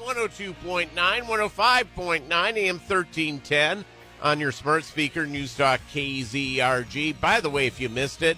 [0.00, 3.84] 102.9, 105.9, AM 1310
[4.22, 7.20] on your smart speaker, News Talk KZRG.
[7.20, 8.36] By the way, if you missed it,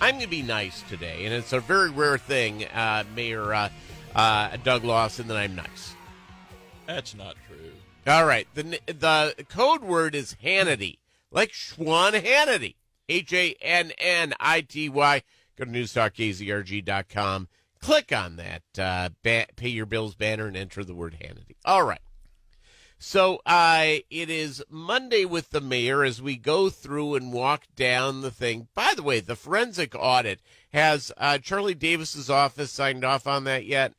[0.00, 3.68] I'm going to be nice today, and it's a very rare thing, uh, Mayor uh,
[4.14, 5.94] uh, Doug Lawson, that I'm nice.
[6.86, 7.72] That's not true.
[8.06, 8.48] All right.
[8.54, 10.98] The, the code word is Hannity,
[11.30, 12.74] like Sean Hannity.
[13.08, 15.22] H A N N I T Y.
[15.56, 17.48] Go to newstalkkzrg.com.
[17.82, 21.56] Click on that uh, ba- pay your bills banner and enter the word Hannity.
[21.64, 22.00] All right.
[23.04, 28.20] So uh, it is Monday with the mayor as we go through and walk down
[28.20, 28.68] the thing.
[28.74, 30.40] By the way, the forensic audit
[30.72, 33.94] has uh, Charlie Davis's office signed off on that yet?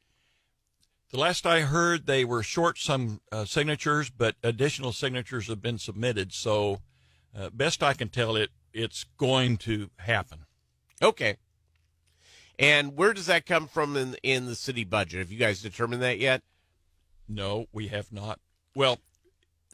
[1.12, 5.78] The last I heard, they were short some uh, signatures, but additional signatures have been
[5.78, 6.32] submitted.
[6.32, 6.80] So,
[7.38, 10.46] uh, best I can tell, it it's going to happen.
[11.02, 11.36] Okay.
[12.60, 15.20] And where does that come from in in the city budget?
[15.20, 16.42] Have you guys determined that yet?
[17.28, 18.40] No, we have not.
[18.76, 19.00] Well,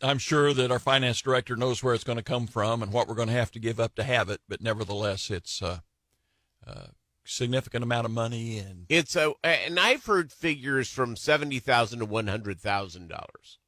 [0.02, 3.07] I'm sure that our finance director knows where it's going to come from and what
[3.07, 4.39] we're going to have to give up to have it.
[4.47, 5.83] But nevertheless, it's a,
[6.66, 6.89] a
[7.25, 12.05] significant amount of money, and It's a and I've heard figures from seventy thousand to
[12.05, 13.59] one hundred thousand dollars.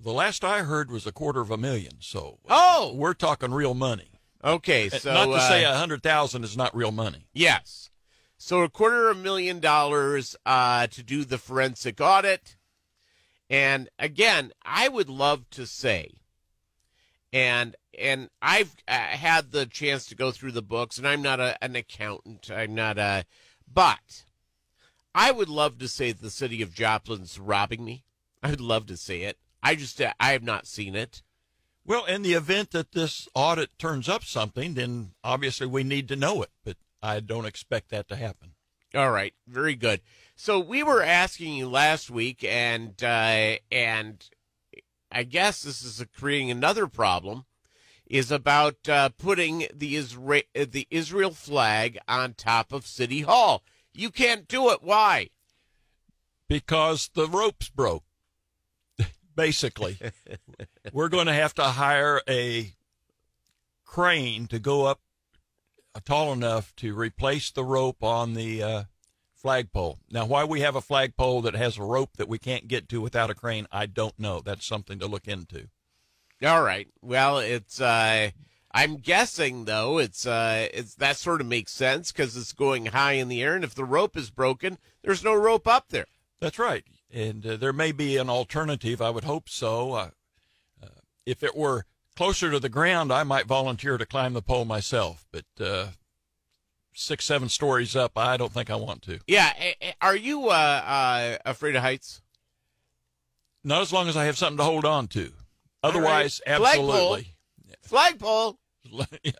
[0.00, 1.94] the last I heard was a quarter of a million.
[2.00, 2.92] So, uh, Oh!
[2.94, 4.20] we're talking real money.
[4.44, 7.26] Okay, so not to uh, say a hundred thousand is not real money.
[7.32, 7.88] yes.
[8.44, 12.56] So a quarter of a million dollars uh, to do the forensic audit,
[13.48, 16.14] and again, I would love to say,
[17.32, 21.38] and and I've uh, had the chance to go through the books, and I'm not
[21.38, 22.50] a, an accountant.
[22.50, 23.26] I'm not a,
[23.72, 24.24] but
[25.14, 28.02] I would love to say the city of Joplin's robbing me.
[28.42, 29.38] I would love to say it.
[29.62, 31.22] I just uh, I have not seen it.
[31.86, 36.16] Well, in the event that this audit turns up something, then obviously we need to
[36.16, 38.52] know it, but I don't expect that to happen.
[38.94, 40.00] All right, very good.
[40.36, 44.24] So we were asking you last week, and uh, and
[45.10, 47.44] I guess this is creating another problem.
[48.06, 53.62] Is about uh, putting the Isra- the Israel flag on top of City Hall.
[53.94, 54.82] You can't do it.
[54.82, 55.30] Why?
[56.46, 58.04] Because the ropes broke.
[59.34, 59.96] Basically,
[60.92, 62.74] we're going to have to hire a
[63.86, 65.00] crane to go up
[66.00, 68.82] tall enough to replace the rope on the uh,
[69.34, 69.98] flagpole.
[70.10, 73.00] Now, why we have a flagpole that has a rope that we can't get to
[73.00, 74.40] without a crane, I don't know.
[74.40, 75.68] That's something to look into.
[76.44, 76.88] All right.
[77.02, 77.80] Well, it's.
[77.80, 78.30] Uh,
[78.74, 83.12] I'm guessing though it's uh, it's that sort of makes sense because it's going high
[83.12, 86.06] in the air, and if the rope is broken, there's no rope up there.
[86.40, 86.84] That's right.
[87.12, 89.02] And uh, there may be an alternative.
[89.02, 89.92] I would hope so.
[89.92, 90.10] Uh,
[90.82, 91.84] uh, if it were
[92.16, 95.26] closer to the ground, I might volunteer to climb the pole myself.
[95.32, 95.88] But uh,
[96.94, 99.20] six, seven stories up, I don't think I want to.
[99.26, 99.52] Yeah.
[100.00, 102.22] Are you uh, uh, afraid of heights?
[103.64, 105.32] Not as long as I have something to hold on to.
[105.82, 106.58] Otherwise, right.
[106.58, 106.92] Flagpole.
[106.92, 107.34] absolutely.
[107.82, 108.58] Flagpole.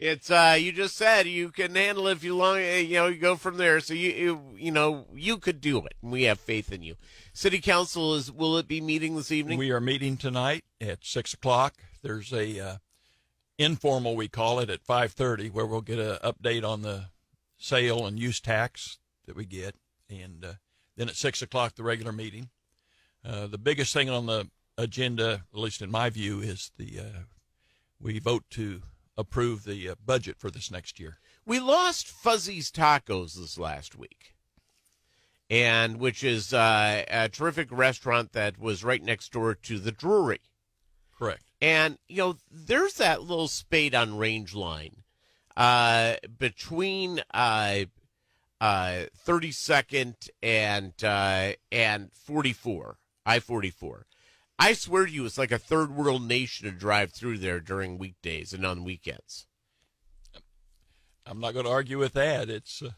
[0.00, 3.08] It's uh you just said you can handle it if you long eh, you know
[3.08, 6.38] you go from there so you you, you know you could do it we have
[6.38, 6.94] faith in you
[7.32, 11.34] city council is will it be meeting this evening we are meeting tonight at six
[11.34, 11.74] o'clock.
[12.02, 12.76] There's a uh,
[13.58, 17.06] informal, we call it, at five thirty, where we'll get an update on the
[17.56, 19.74] sale and use tax that we get,
[20.08, 20.52] and uh,
[20.96, 22.50] then at six o'clock the regular meeting.
[23.24, 27.20] Uh, the biggest thing on the agenda, at least in my view, is the uh,
[28.00, 28.82] we vote to
[29.16, 31.18] approve the uh, budget for this next year.
[31.44, 34.34] we lost fuzzy's tacos this last week
[35.50, 40.40] and which is uh, a terrific restaurant that was right next door to the Drury
[41.18, 41.42] Correct.
[41.60, 45.02] And, you know, there's that little spade on range line
[45.56, 47.84] uh, between uh,
[48.60, 54.06] uh, 32nd and uh, and 44, I 44.
[54.60, 57.98] I swear to you, it's like a third world nation to drive through there during
[57.98, 59.46] weekdays and on weekends.
[61.26, 62.48] I'm not going to argue with that.
[62.48, 62.90] It's uh,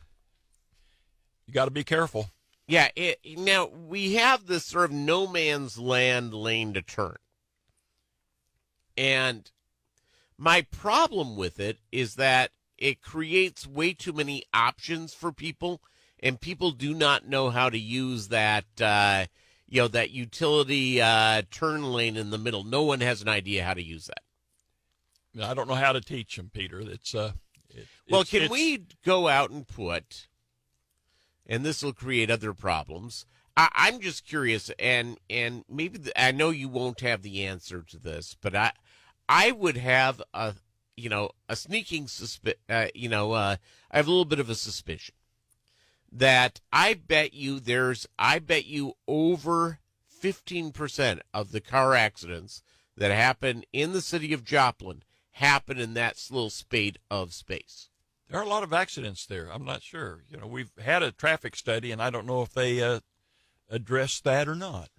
[1.47, 2.31] you got to be careful.
[2.67, 7.17] Yeah, it, now we have this sort of no man's land lane to turn.
[9.01, 9.51] And
[10.37, 15.81] my problem with it is that it creates way too many options for people,
[16.23, 19.25] and people do not know how to use that, uh,
[19.67, 22.63] you know, that utility uh, turn lane in the middle.
[22.63, 25.43] No one has an idea how to use that.
[25.43, 26.81] I don't know how to teach them, Peter.
[26.81, 27.33] It's uh,
[27.71, 30.29] it, Well, it's- can it's- we go out and put,
[31.47, 33.25] and this will create other problems.
[33.57, 37.83] I, I'm just curious, and and maybe the, I know you won't have the answer
[37.83, 38.73] to this, but I
[39.31, 40.55] I would have a
[40.97, 43.57] you know a sneaking suspi- uh, you know uh,
[43.89, 45.15] I have a little bit of a suspicion
[46.11, 49.79] that I bet you there's I bet you over
[50.21, 52.65] 15% of the car accidents
[52.97, 57.89] that happen in the city of Joplin happen in that little spade of space.
[58.29, 59.51] There are a lot of accidents there.
[59.51, 60.25] I'm not sure.
[60.29, 63.01] You know, we've had a traffic study, and I don't know if they uh,
[63.71, 64.91] address that or not.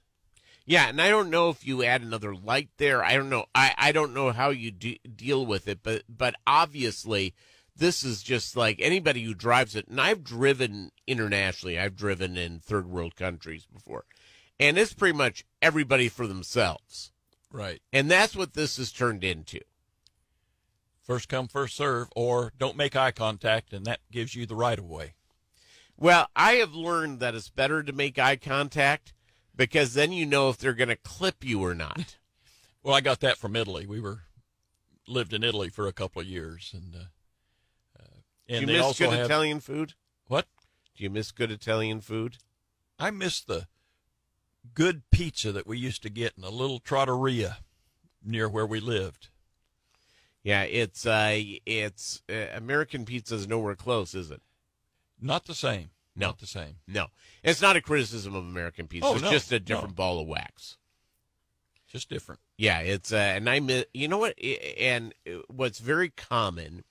[0.66, 3.04] Yeah, and I don't know if you add another light there.
[3.04, 3.46] I don't know.
[3.56, 7.34] I, I don't know how you de- deal with it, but but obviously
[7.76, 9.88] this is just like anybody who drives it.
[9.88, 11.80] And I've driven internationally.
[11.80, 14.06] I've driven in third world countries before,
[14.60, 17.12] and it's pretty much everybody for themselves.
[17.52, 17.82] Right.
[17.92, 19.60] And that's what this has turned into.
[21.02, 24.80] First come, first serve, or don't make eye contact, and that gives you the right
[24.80, 25.16] of way.
[25.98, 29.14] Well, I have learned that it's better to make eye contact
[29.56, 32.18] because then you know if they're going to clip you or not.
[32.84, 33.86] well, I got that from Italy.
[33.86, 34.24] We were
[35.08, 38.98] lived in Italy for a couple of years, and uh, uh, and Do you miss
[38.98, 39.94] good have, Italian food?
[40.28, 40.48] What?
[40.96, 42.38] Do you miss good Italian food?
[43.00, 43.68] I miss the
[44.74, 47.58] good pizza that we used to get in a little trattoria
[48.24, 49.30] near where we lived.
[50.44, 54.42] Yeah, it's uh, it's uh, American pizza is nowhere close, is it?
[55.20, 55.92] Not the same.
[56.16, 56.76] No, not the same.
[56.88, 57.08] No,
[57.44, 59.08] it's not a criticism of American pizza.
[59.08, 59.96] Oh, it's no, just a different no.
[59.96, 60.78] ball of wax.
[61.88, 62.40] Just different.
[62.58, 65.14] Yeah, it's uh, and I you know what and
[65.48, 66.84] what's very common.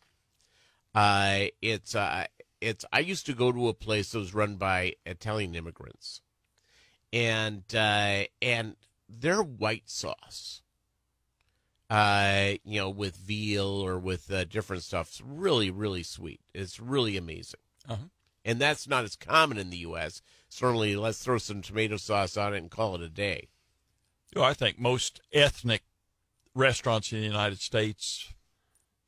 [0.95, 2.27] Uh, it's uh,
[2.61, 6.21] it's I used to go to a place that was run by Italian immigrants,
[7.13, 8.77] and uh, and
[9.09, 10.63] their white sauce
[11.91, 15.09] uh, you know, with veal or with uh, different stuff.
[15.09, 16.41] It's really, really sweet.
[16.55, 17.61] It's really amazing.
[17.89, 18.05] Uh-huh.
[18.45, 20.23] And that's not as common in the U.S.
[20.49, 23.49] Certainly, let's throw some tomato sauce on it and call it a day.
[24.35, 25.83] Well, I think most ethnic
[26.55, 28.33] restaurants in the United States,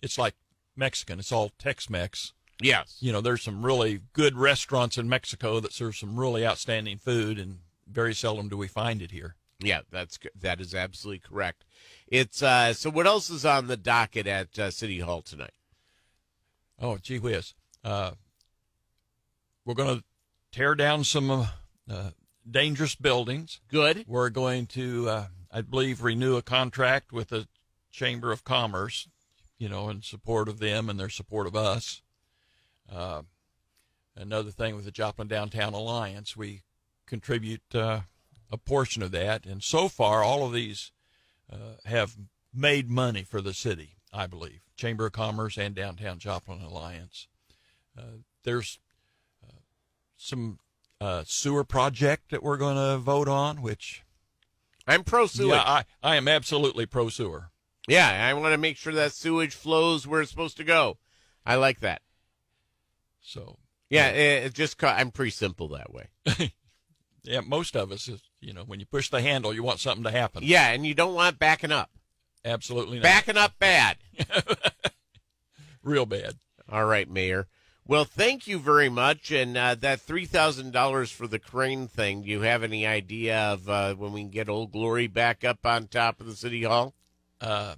[0.00, 0.34] it's like
[0.76, 1.18] Mexican.
[1.18, 2.32] It's all Tex-Mex.
[2.60, 2.96] Yes.
[3.00, 7.38] You know, there's some really good restaurants in Mexico that serve some really outstanding food,
[7.38, 9.36] and very seldom do we find it here.
[9.58, 11.64] Yeah, that's that is absolutely correct.
[12.08, 12.90] It's uh, so.
[12.90, 15.52] What else is on the docket at uh, City Hall tonight?
[16.80, 17.54] Oh, gee whiz!
[17.84, 18.12] Uh,
[19.64, 20.04] we're going to
[20.50, 22.10] tear down some uh,
[22.48, 23.60] dangerous buildings.
[23.68, 24.04] Good.
[24.06, 27.46] We're going to, uh, I believe, renew a contract with the
[27.90, 29.08] Chamber of Commerce.
[29.58, 32.02] You know, in support of them and their support of us.
[32.92, 33.22] Uh,
[34.16, 36.62] another thing with the Joplin Downtown Alliance, we
[37.06, 38.00] contribute uh,
[38.50, 40.90] a portion of that, and so far, all of these
[41.50, 42.16] uh, have
[42.52, 44.62] made money for the city, I believe.
[44.74, 47.28] Chamber of Commerce and Downtown Joplin Alliance.
[47.96, 48.80] Uh, there's
[50.22, 50.58] some
[51.00, 54.04] uh, sewer project that we're going to vote on, which
[54.86, 55.54] I'm pro sewer.
[55.54, 57.50] Yeah, I, I am absolutely pro sewer.
[57.88, 60.98] Yeah, I want to make sure that sewage flows where it's supposed to go.
[61.44, 62.02] I like that.
[63.20, 63.58] So
[63.90, 66.08] yeah, it, it just I'm pretty simple that way.
[67.24, 70.04] yeah, most of us, is, you know, when you push the handle, you want something
[70.04, 70.42] to happen.
[70.44, 71.90] Yeah, and you don't want backing up.
[72.44, 73.02] Absolutely not.
[73.02, 73.98] Backing up bad.
[75.82, 76.34] Real bad.
[76.68, 77.48] All right, Mayor.
[77.86, 79.30] Well, thank you very much.
[79.32, 82.22] And uh, that three thousand dollars for the crane thing.
[82.22, 85.66] Do you have any idea of uh, when we can get Old Glory back up
[85.66, 86.94] on top of the city hall?
[87.40, 87.74] Uh,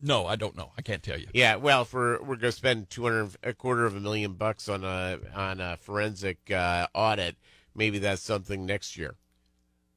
[0.00, 0.72] no, I don't know.
[0.76, 1.28] I can't tell you.
[1.32, 4.68] Yeah, well, for we're going to spend two hundred a quarter of a million bucks
[4.68, 7.36] on a on a forensic uh, audit
[7.74, 9.16] maybe that's something next year.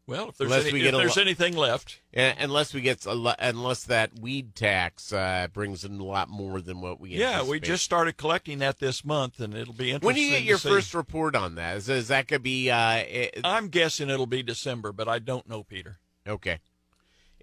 [0.07, 3.83] Well, if there's, any, we if there's lo- anything left, unless we get lo- unless
[3.83, 7.83] that weed tax uh, brings in a lot more than what we yeah, we just
[7.83, 10.05] started collecting that this month, and it'll be interesting.
[10.05, 10.69] When do you get your see.
[10.69, 11.75] first report on that?
[11.75, 12.71] Is, is that to be?
[12.71, 15.97] Uh, it, I'm guessing it'll be December, but I don't know, Peter.
[16.25, 16.59] Okay,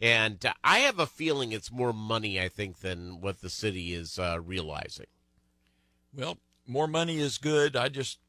[0.01, 3.93] and uh, I have a feeling it's more money, I think, than what the city
[3.93, 5.07] is uh, realizing.
[6.17, 7.77] Well, more money is good.
[7.77, 8.21] I just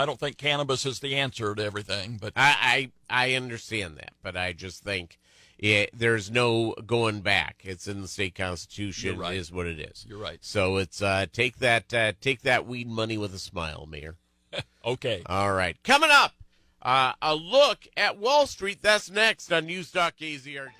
[0.00, 4.12] I don't think cannabis is the answer to everything, but I I, I understand that,
[4.22, 5.18] but I just think
[5.58, 7.60] it, there's no going back.
[7.64, 9.18] It's in the state constitution.
[9.18, 9.36] Right.
[9.36, 10.06] Is what it is.
[10.08, 10.38] You're right.
[10.40, 14.16] So it's uh, take that uh, take that weed money with a smile, Mayor.
[14.84, 15.22] okay.
[15.26, 15.76] All right.
[15.84, 16.32] Coming up,
[16.80, 18.78] uh, a look at Wall Street.
[18.80, 20.70] That's next on Newstalk KZRG.